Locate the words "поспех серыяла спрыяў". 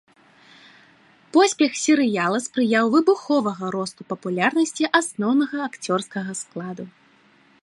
1.35-2.85